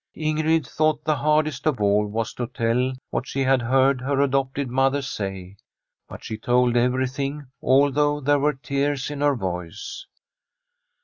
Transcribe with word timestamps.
Ingrid 0.17 0.65
thought 0.65 1.03
the 1.03 1.17
hardest 1.17 1.67
of 1.67 1.79
all 1.79 2.07
was 2.07 2.33
to 2.33 2.47
tell 2.47 2.93
what 3.11 3.27
she 3.27 3.41
had 3.41 3.61
heard 3.61 4.01
her 4.01 4.19
adopted 4.19 4.67
mother 4.67 5.03
say. 5.03 5.57
But 6.09 6.23
she 6.23 6.39
told 6.39 6.75
everything, 6.75 7.45
although 7.61 8.19
there 8.19 8.39
were 8.39 8.53
tears 8.53 9.11
in 9.11 9.21
her 9.21 9.35
voice. 9.35 10.07